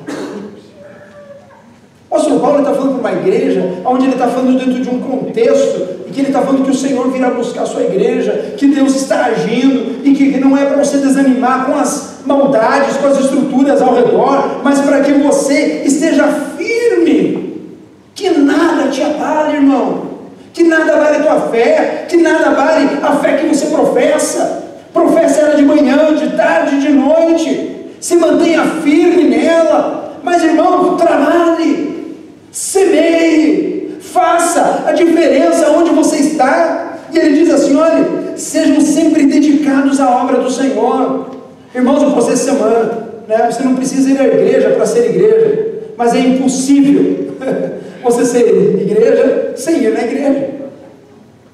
[2.09, 5.01] O apóstolo Paulo está falando para uma igreja onde ele está falando dentro de um
[5.01, 8.67] contexto e que ele está falando que o Senhor virá buscar a sua igreja, que
[8.67, 13.19] Deus está agindo e que não é para você desanimar com as maldades, com as
[13.19, 16.25] estruturas ao redor, mas para que você esteja
[16.57, 17.69] firme,
[18.13, 20.15] que nada te abale, irmão
[20.55, 24.63] que nada vale a tua fé, que nada vale a fé que você professa.
[24.95, 27.89] Professa de manhã, de tarde, de noite.
[27.99, 30.21] Se mantenha firme nela.
[30.23, 32.15] Mas, irmão, trabalhe,
[32.49, 36.99] semeie, faça a diferença onde você está.
[37.11, 41.29] E ele diz assim: olha, sejam sempre dedicados à obra do Senhor.
[41.75, 43.51] Irmãos, eu essa semana, né?
[43.51, 47.35] Você não precisa ir à igreja para ser igreja, mas é impossível
[48.01, 50.51] você ser igreja sem ir na igreja.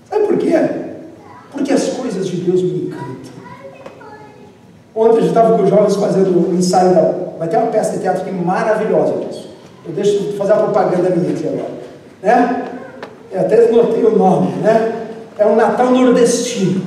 [0.07, 0.53] Sabe por quê?
[1.51, 2.90] Porque as coisas de Deus me.
[5.01, 7.11] Ontem a gente estava com os jovens fazendo o um ensaio da.
[7.39, 9.49] Vai ter uma peça de teatro aqui maravilhosa disso.
[9.83, 11.71] Eu deixo de fazer a propaganda minha aqui agora.
[12.21, 12.65] Né?
[13.31, 14.93] Eu até notei o nome, né?
[15.39, 16.83] É um Natal nordestino.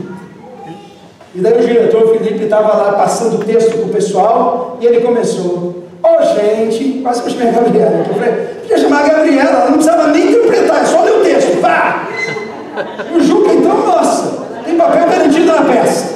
[1.34, 5.00] E daí o diretor Felipe estava lá passando o texto para o pessoal e ele
[5.00, 5.82] começou.
[6.00, 8.06] Ô oh, gente, quase que eu chamei a Gabriela.
[8.06, 11.24] Eu falei, podia chamar a Gabriela, ela não precisava nem interpretar, é só ler o
[11.24, 11.60] texto.
[11.60, 12.08] Pá!
[13.12, 16.13] O Juca, então, nossa, tem papel garantido na peça.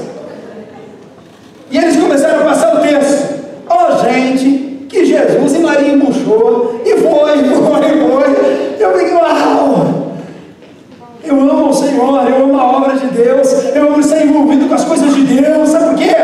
[1.70, 3.38] E eles começaram a passar o texto.
[3.68, 8.78] Ó oh, gente, que Jesus e Maria embuchou, e foi, foi, foi.
[8.78, 10.08] Eu falei, uau!
[11.22, 14.74] Eu amo o Senhor, eu amo a obra de Deus, eu amo estar envolvido com
[14.74, 16.16] as coisas de Deus, sabe por quê?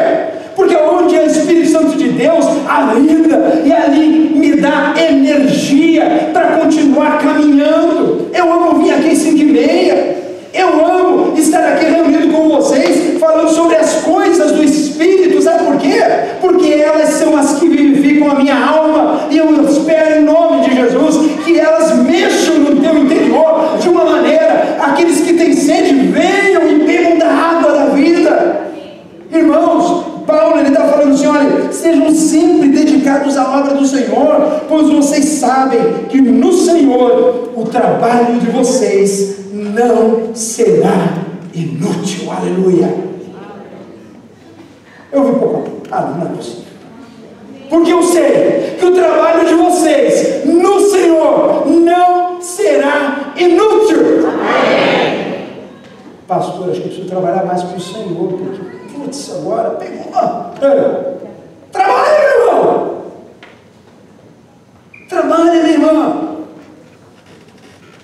[0.56, 6.30] Porque onde é o Espírito Santo de Deus, a vida, e ali me dá energia
[6.32, 8.30] para continuar caminhando.
[8.32, 10.16] Eu amo vir aqui às 5 e meia.
[10.54, 13.93] Eu amo estar aqui reunido com vocês, falando sobre as
[14.94, 15.98] Espírito, sabe por quê?
[16.40, 20.76] Porque elas são as que vivificam a minha alma, e eu espero em nome de
[20.76, 26.70] Jesus que elas mexam no teu interior de uma maneira, aqueles que têm sede venham
[26.70, 28.70] e bebam da água da vida.
[29.32, 34.88] Irmãos, Paulo ele está falando assim: olha, sejam sempre dedicados à obra do Senhor, pois
[34.88, 41.14] vocês sabem que no Senhor o trabalho de vocês não será
[41.52, 42.30] inútil.
[42.30, 43.13] Aleluia.
[45.14, 45.62] Eu vi pouco.
[45.92, 46.64] Ah, não é possível.
[47.70, 54.28] Porque eu sei que o trabalho de vocês no Senhor não será inútil.
[54.28, 55.34] Amém.
[56.26, 58.60] Pastor, acho que eu preciso trabalhar mais com o Senhor, porque
[58.92, 60.12] putz, agora pegou.
[60.62, 61.14] É.
[61.70, 62.94] Trabalha, meu irmão!
[65.08, 66.36] Trabalha, minha irmã!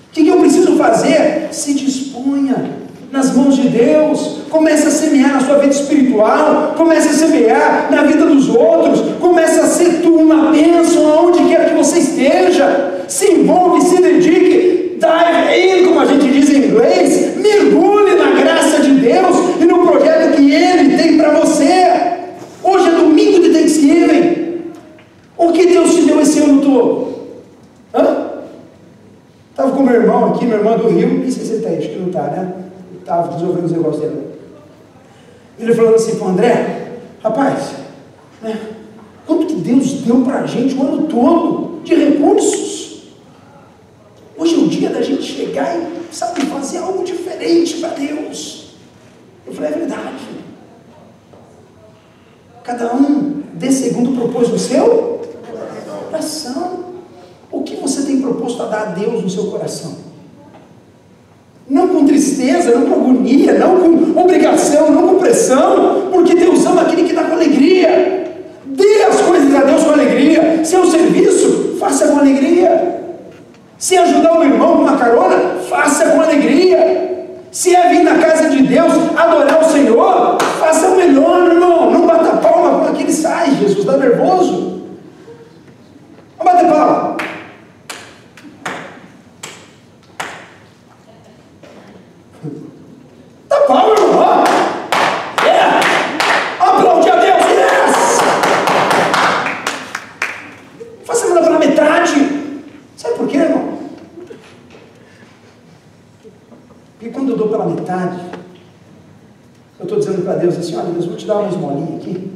[0.07, 1.49] O que eu preciso fazer?
[1.51, 2.71] Se disponha
[3.11, 8.03] nas mãos de Deus, comece a semear na sua vida espiritual, comece a semear na
[8.03, 13.31] vida dos outros, comece a ser tu uma bênção aonde quer que você esteja, se
[13.31, 18.91] envolve, se dedique, dive in, como a gente diz em inglês, mergulhe na graça de
[18.91, 22.11] Deus e no projeto que Ele tem para você.
[22.61, 24.41] Hoje é domingo de Thanksgiving.
[25.37, 27.07] O que Deus te deu esse ano todo?
[27.95, 28.27] Hã?
[29.51, 31.89] Estava com meu irmão aqui, meu irmão do Rio, não sei se está aí, acho
[31.89, 32.53] que não está, né?
[32.99, 34.30] Estava resolvendo os negócios dele.
[35.61, 36.91] Ele falando assim para o André,
[37.23, 37.73] rapaz,
[38.41, 38.59] né?
[39.27, 43.03] Quanto que Deus deu para a gente o ano todo de recursos?
[44.35, 45.21] Hoje é o dia da gente
[47.13, 48.73] frente para Deus.
[49.45, 50.23] Eu falei, é verdade.
[52.63, 55.21] Cada um dê segundo propôs no seu
[56.09, 56.85] coração.
[57.51, 60.10] O que você tem proposto a dar a Deus no seu coração?
[61.71, 66.81] Não com tristeza, não com agonia, não com obrigação, não com pressão, porque Deus ama
[66.81, 68.25] aquele que dá com alegria.
[68.65, 70.65] Dê as coisas a Deus com alegria.
[70.65, 72.99] Seu serviço, faça com alegria.
[73.77, 75.37] Se ajudar o irmão com uma carona,
[75.69, 77.37] faça com alegria.
[77.51, 81.89] Se é vir na casa de Deus adorar o Senhor, faça o melhor, irmão.
[81.89, 84.81] Não bata palma com aquele sai, Jesus está nervoso.
[86.37, 87.15] Vamos bater palma.
[93.51, 94.43] Dá palma, irmão.
[95.43, 95.79] Yeah.
[96.57, 98.19] Aplaude a Deus, yes.
[101.05, 102.13] Faça a pela metade.
[102.95, 103.77] Sabe por quê, irmão?
[106.93, 108.19] Porque quando eu dou pela metade,
[109.79, 109.99] eu estou
[110.61, 112.31] Deus assim, olha Deus, vou te dar uma esmolinha aqui.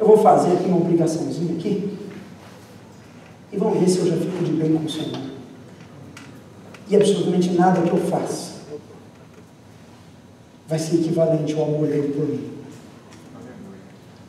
[0.00, 1.98] Eu vou fazer aqui uma obrigaçãozinha aqui.
[3.52, 5.20] E vamos ver se eu já fico de bem com o Senhor.
[6.88, 8.54] E absolutamente nada que eu faça
[10.66, 12.50] vai ser equivalente ao amor dele por mim.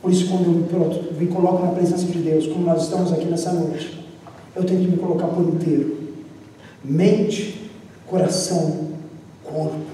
[0.01, 3.11] Por isso, quando eu me, pronto, me coloco na presença de Deus, como nós estamos
[3.11, 4.05] aqui nessa noite,
[4.55, 5.97] eu tenho que me colocar por inteiro.
[6.84, 7.71] Mente,
[8.05, 8.89] coração,
[9.43, 9.84] corpo.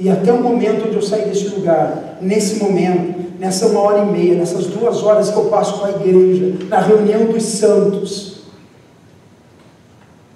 [0.00, 4.10] E até o momento onde eu sair desse lugar, nesse momento, nessa uma hora e
[4.10, 8.40] meia, nessas duas horas que eu passo com a igreja, na reunião dos santos,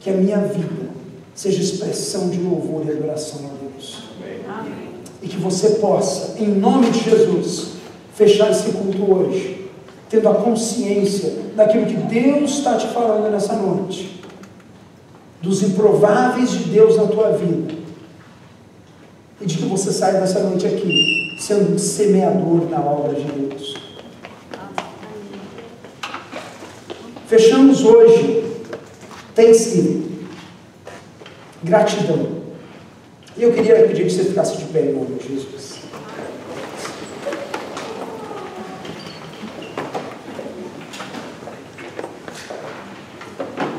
[0.00, 0.90] que a minha vida
[1.34, 4.02] seja expressão de louvor e adoração a Deus.
[4.46, 4.88] Amém.
[5.22, 7.68] E que você possa, em nome de Jesus,
[8.14, 9.70] fechar esse culto hoje,
[10.10, 14.22] tendo a consciência daquilo que Deus está te falando nessa noite,
[15.40, 17.84] dos improváveis de Deus na tua vida,
[19.45, 23.74] de que você saia dessa noite aqui, sendo um semeador na obra de Deus.
[27.26, 28.45] Fechamos hoje,
[29.34, 30.26] Thanksgiving,
[31.62, 32.45] gratidão.
[33.36, 35.74] E eu queria pedir que você ficasse de pé em nome de Jesus.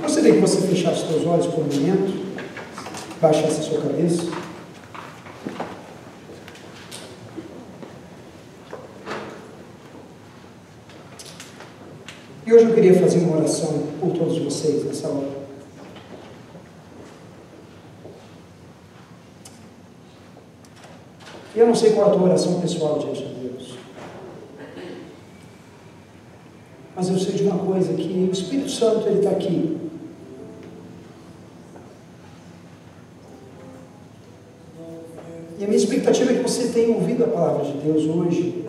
[0.01, 2.25] Gostaria que você fechasse os seus olhos por um momento,
[3.21, 4.44] baixasse a sua cabeça.
[12.45, 15.45] E hoje eu queria fazer uma oração por todos vocês nessa hora.
[21.55, 23.75] Eu não sei qual é a tua oração pessoal diante de Deus.
[26.95, 29.77] Mas eu sei de uma coisa, que o Espírito Santo ele está aqui.
[35.57, 38.65] E a minha expectativa é que você tenha ouvido a palavra de Deus hoje.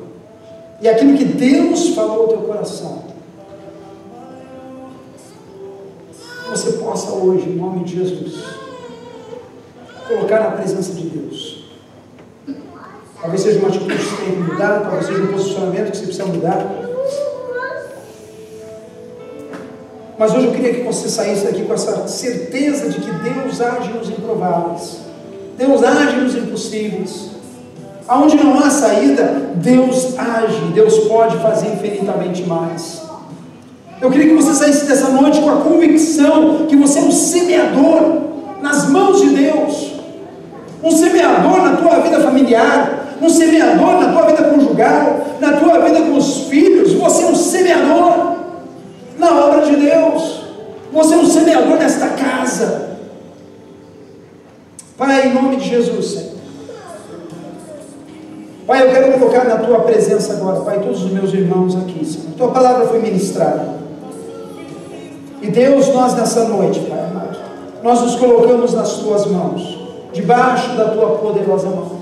[0.80, 3.05] E aquilo que Deus falou ao teu coração.
[7.26, 8.44] Hoje, em nome de Jesus,
[10.06, 11.64] colocar na presença de Deus.
[13.20, 16.04] Talvez seja uma atitude que você tem que mudar, talvez seja um posicionamento que você
[16.04, 16.86] precisa mudar.
[20.18, 23.92] Mas hoje eu queria que você saísse daqui com essa certeza de que Deus age
[23.92, 25.00] nos improváveis.
[25.58, 27.30] Deus age nos impossíveis.
[28.08, 29.24] Aonde não há saída,
[29.56, 33.05] Deus age, Deus pode fazer infinitamente mais.
[34.00, 38.18] Eu queria que você saísse dessa noite com a convicção que você é um semeador
[38.60, 39.94] nas mãos de Deus,
[40.82, 46.02] um semeador na tua vida familiar, um semeador na tua vida conjugal, na tua vida
[46.02, 46.92] com os filhos.
[46.92, 48.36] Você é um semeador
[49.18, 50.42] na obra de Deus.
[50.92, 52.96] Você é um semeador nesta casa.
[54.98, 56.36] Pai, em nome de Jesus, Senhor.
[58.66, 62.34] Pai, eu quero colocar na tua presença agora, Pai, todos os meus irmãos aqui, Senhor.
[62.36, 63.85] Tua palavra foi ministrada.
[65.40, 67.38] E Deus, nós nessa noite, Pai amado,
[67.82, 69.78] nós nos colocamos nas tuas mãos,
[70.12, 71.96] debaixo da tua poderosa mão.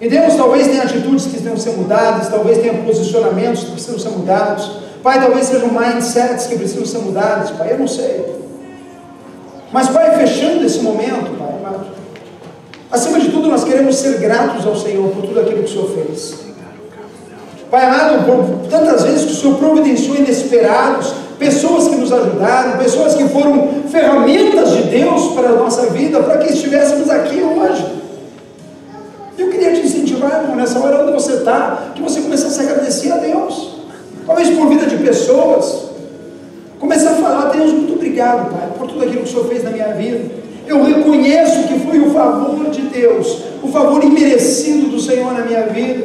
[0.00, 4.10] E Deus talvez tenha atitudes que precisam ser mudadas, talvez tenha posicionamentos que precisam ser
[4.10, 4.70] mudados.
[5.02, 8.24] Pai, talvez sejam mindsets que precisam ser mudados, Pai, eu não sei.
[9.72, 11.86] Mas, Pai, fechando esse momento, Pai amado,
[12.90, 15.90] acima de tudo nós queremos ser gratos ao Senhor por tudo aquilo que o Senhor
[15.90, 16.44] fez.
[17.70, 23.14] Pai amado, por tantas vezes que o Senhor providenciou inesperados, pessoas que nos ajudaram, pessoas
[23.14, 27.86] que foram ferramentas de Deus para a nossa vida, para que estivéssemos aqui hoje.
[29.36, 33.12] Eu queria te incentivar, irmão, nessa hora onde você está, que você começasse a agradecer
[33.12, 33.74] a Deus.
[34.26, 35.84] Talvez por vida de pessoas.
[36.78, 39.70] Começar a falar, Deus, muito obrigado, Pai, por tudo aquilo que o Senhor fez na
[39.70, 40.44] minha vida.
[40.66, 45.66] Eu reconheço que foi o favor de Deus, o favor imerecido do Senhor na minha
[45.66, 46.04] vida.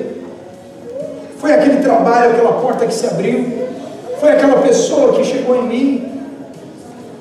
[1.37, 3.45] Foi aquele trabalho, aquela porta que se abriu,
[4.19, 6.11] foi aquela pessoa que chegou em mim.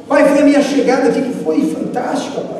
[0.08, 2.58] Pai, foi a minha chegada aqui que foi fantástica, Pai.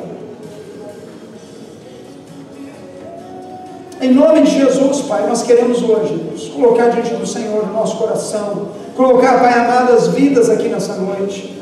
[4.01, 7.97] Em nome de Jesus, Pai, nós queremos hoje Deus, colocar diante do Senhor no nosso
[7.97, 11.59] coração, colocar, Pai amado, as vidas aqui nessa noite.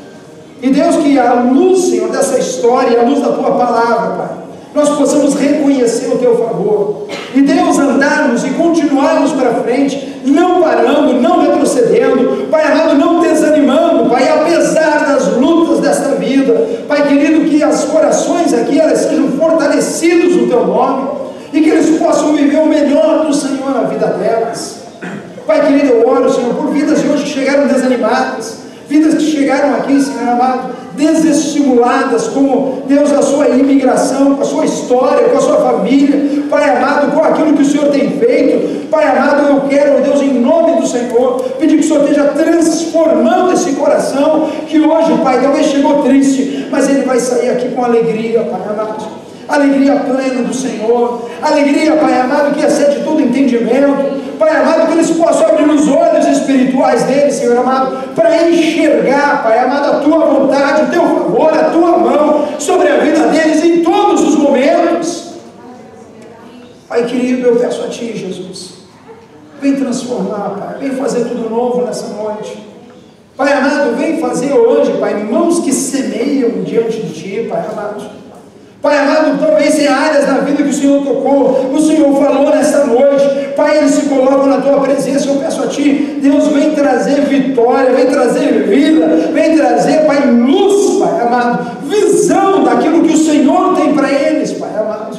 [0.62, 4.47] E Deus, que a luz, Senhor, dessa história, a luz da tua palavra, Pai,
[4.78, 7.06] nós possamos reconhecer o teu favor.
[7.34, 14.08] E Deus, andarmos e continuarmos para frente, não parando, não retrocedendo, Pai amado, não desanimando,
[14.08, 16.54] Pai, apesar das lutas desta vida,
[16.86, 21.08] Pai querido, que as corações aqui elas sejam fortalecidos no teu nome
[21.52, 24.82] e que eles possam viver o melhor do Senhor na vida delas.
[25.44, 28.58] Pai querido, eu oro, Senhor, por vidas de hoje que chegaram desanimadas,
[28.88, 34.64] vidas que chegaram aqui, Senhor amado, desestimuladas, como Deus, a sua imigração, com a sua
[34.64, 39.06] história, com a sua família, Pai amado, com aquilo que o Senhor tem feito, Pai
[39.06, 43.72] amado, eu quero, Deus, em nome do Senhor, pedir que o Senhor esteja transformando esse
[43.72, 48.60] coração, que hoje, Pai, talvez chegou triste, mas ele vai sair aqui com alegria, Pai
[48.68, 49.18] amado.
[49.46, 55.10] Alegria plena do Senhor, alegria, Pai amado, que excede todo entendimento, Pai amado, que eles
[55.10, 60.84] possam abrir os olhos espirituais deles, Senhor amado, para enxergar, Pai amado, a tua vontade,
[60.84, 65.32] o teu favor, a tua mão sobre a vida deles em todos os momentos.
[66.88, 68.74] Pai querido, eu peço a Ti, Jesus,
[69.60, 72.66] vem transformar, Pai, vem fazer tudo novo nessa noite.
[73.36, 78.18] Pai amado, vem fazer hoje, Pai, mãos que semeiam diante de Ti, Pai amado
[78.80, 82.84] Pai amado, talvez em áreas da vida que o Senhor tocou, o Senhor falou nesta
[82.84, 87.22] noite, Pai, eles se colocam na tua presença, eu peço a Ti, Deus vem trazer
[87.22, 93.74] vitória, vem trazer vida, vem trazer, Pai, luz, Pai amado, visão daquilo que o Senhor
[93.74, 95.18] tem para eles, Pai amado,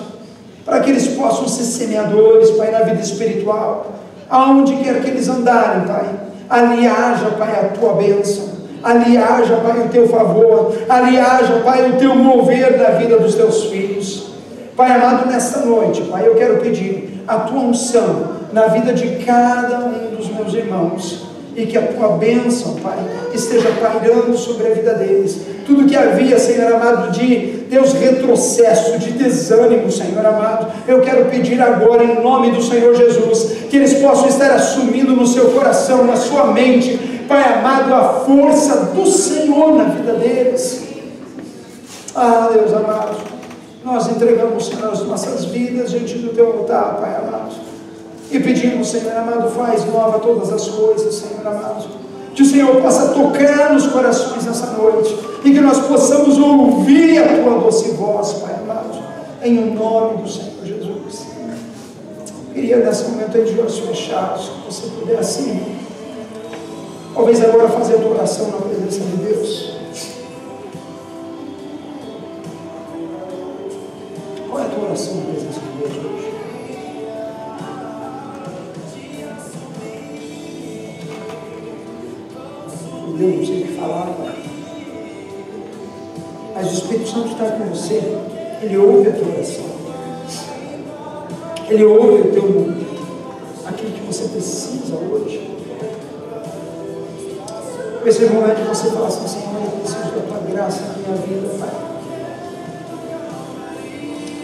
[0.63, 3.93] para que eles possam ser semeadores, Pai, na vida espiritual,
[4.29, 6.05] aonde quer que eles andarem, Pai,
[6.49, 11.89] ali haja, Pai, a Tua bênção, ali haja, Pai, o teu favor, ali haja, Pai,
[11.91, 14.29] o teu mover da vida dos teus filhos.
[14.75, 19.79] Pai amado, nesta noite, Pai, eu quero pedir a tua unção na vida de cada
[19.85, 22.97] um dos meus irmãos e que a tua bênção, Pai,
[23.33, 25.41] esteja pairando sobre a vida deles.
[25.65, 31.61] Tudo que havia, Senhor amado, de Deus retrocesso, de desânimo, Senhor amado, eu quero pedir
[31.61, 36.15] agora, em nome do Senhor Jesus, que eles possam estar assumindo no seu coração, na
[36.15, 40.83] sua mente, Pai amado, a força do Senhor na vida deles.
[42.15, 43.17] Ah, Deus amado,
[43.85, 47.53] nós entregamos, Senhor, as nossas vidas diante do Teu altar, Pai amado.
[48.31, 51.85] E pedimos, Senhor amado, faz nova todas as coisas, Senhor amado.
[52.33, 55.15] Que o Senhor possa tocar nos corações nessa noite.
[55.45, 59.03] E que nós possamos ouvir a Tua doce voz, Pai amado.
[59.43, 61.27] Em nome do Senhor Jesus.
[62.55, 65.78] Queria nesse momento aí de olhos fechados, que você pudesse
[67.13, 69.73] Talvez agora tua oração na presença de Deus.
[74.47, 76.33] Qual é a tua oração na presença de Deus hoje?
[83.17, 84.35] Deus não o que falar, Pai.
[86.55, 88.01] Mas o Espírito Santo está com você.
[88.61, 89.65] Ele ouve a tua oração.
[91.69, 92.89] Ele ouve o teu
[93.65, 95.58] aquilo que você precisa hoje.
[98.05, 101.27] Esse é momento de você falar assim, Senhor, eu preciso da tua graça na minha
[101.27, 101.69] vida, Pai.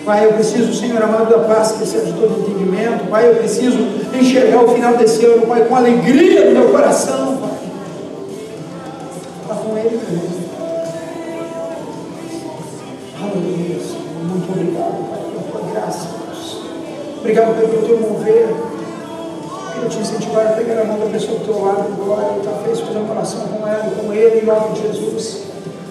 [0.05, 3.09] Pai, eu preciso, Senhor amado, da paz que excede todo entendimento.
[3.09, 3.77] Pai, eu preciso
[4.13, 7.57] enxergar o final desse ano, Pai, com alegria no meu coração, Pai.
[9.41, 10.45] Está com Ele, Deus.
[13.21, 14.25] Aleluia, Senhor.
[14.25, 16.61] Muito obrigado, Pai, pela tua graça, Deus.
[17.19, 18.75] Obrigado pelo teu mover
[19.85, 22.79] eu te incentivar a pegar a mão da pessoa do teu lado agora e talvez
[22.79, 25.45] fazer uma oração com ela, com ele, em nome de Jesus.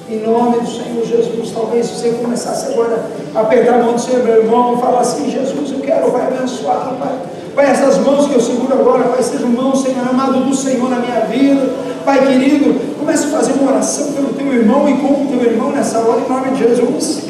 [0.08, 4.22] Em nome do Senhor Jesus, talvez você começasse agora a apertar a mão do seu
[4.22, 7.18] meu irmão falar assim, Jesus, eu quero, vai abençoar, Pai.
[7.54, 10.98] Pai, essas mãos que eu seguro agora, Pai, sejam mãos, Senhor amado do Senhor na
[10.98, 11.70] minha vida.
[12.04, 15.70] Pai querido, comece a fazer uma oração pelo teu irmão e com o teu irmão
[15.70, 17.22] nessa hora, em nome de Jesus.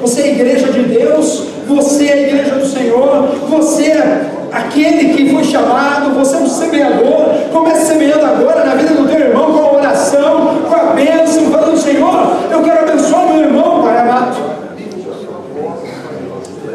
[0.00, 5.14] Você é a igreja de Deus, você é a igreja do Senhor, você é aquele
[5.14, 9.52] que foi chamado, você é um semeador, comece semeando agora na vida do teu irmão
[9.52, 14.36] com a oração, com a bênção, falando, Senhor, eu quero abençoar meu irmão, Pai amado.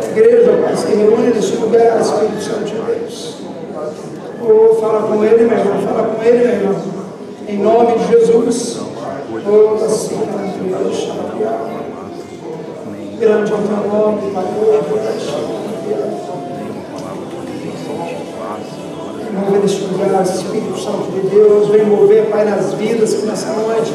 [0.10, 3.36] Igreja, Pai, se reúne nesse lugar, Espírito Santo de Deus.
[4.44, 6.76] Oh, fala com ele, meu irmão, fala com ele, meu irmão.
[7.48, 8.80] Em nome de Jesus.
[9.46, 10.20] Oh, assim,
[13.20, 14.44] Grande é o teu nome, Pai.
[19.34, 23.94] Mover neste lugar, Espírito Santo de Deus, vem mover, Pai, nas vidas que nessa noite,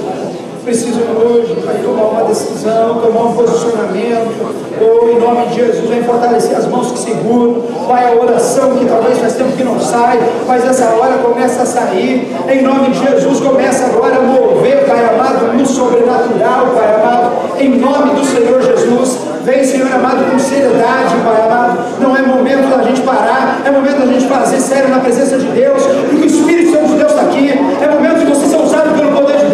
[0.65, 6.03] precisam hoje, Pai, tomar uma decisão, tomar um posicionamento, ou em nome de Jesus, vem
[6.03, 10.19] fortalecer as mãos que seguram, Pai, a oração que talvez faz tempo que não sai,
[10.47, 15.05] mas essa hora começa a sair, em nome de Jesus, começa agora a mover, Pai
[15.05, 17.26] amado, no sobrenatural, Pai amado,
[17.59, 22.69] em nome do Senhor Jesus, vem, Senhor amado, com seriedade, Pai amado, não é momento
[22.69, 26.27] da gente parar, é momento da gente fazer sério na presença de Deus, porque o
[26.27, 29.46] Espírito Santo de Deus está aqui, é momento de você ser usado pelo poder de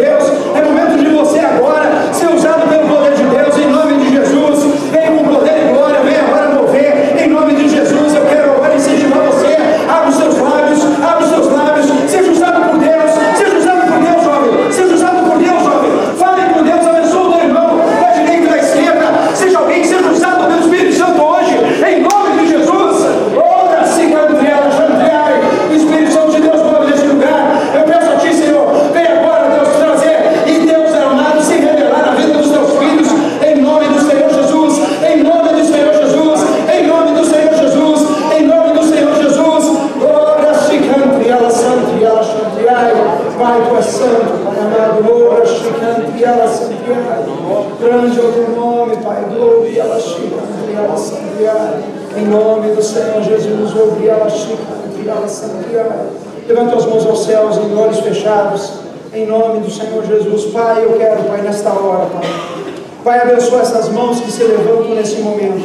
[63.83, 65.61] essas mãos que se levantam nesse momento.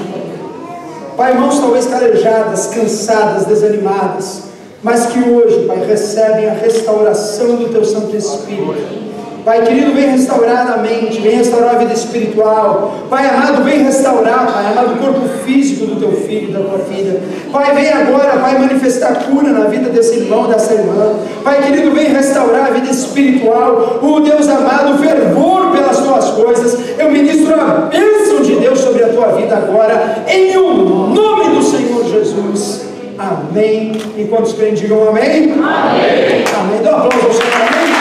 [1.15, 4.43] Pai, mãos talvez calejadas, cansadas, desanimadas,
[4.81, 9.06] mas que hoje, Pai, recebem a restauração do Teu Santo Espírito.
[9.47, 12.95] Pai querido, vem restaurar a mente, vem restaurar a vida espiritual.
[13.09, 17.21] Pai amado, vem restaurar, Pai amado, o corpo físico do teu filho, da tua filha.
[17.49, 21.13] Pai, vem agora, Pai, manifestar cura na vida desse irmão, dessa irmã.
[21.45, 23.99] Pai querido, vem restaurar a vida espiritual.
[24.01, 26.77] O Deus amado, fervor pelas tuas coisas.
[26.99, 30.73] Eu ministro a bênção de Deus sobre a tua vida agora, em o
[31.07, 32.85] nome do Senhor Jesus.
[33.17, 33.93] Amém.
[34.17, 35.53] E quantos creem, digam amém.
[35.53, 36.43] Amém.
[36.59, 36.83] Amém.
[36.83, 37.53] Dá um aplauso ao Senhor.
[37.55, 37.96] Amém.